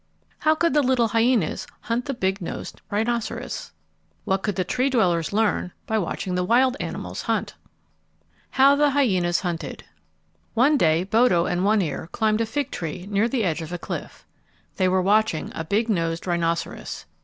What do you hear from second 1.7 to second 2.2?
hunt the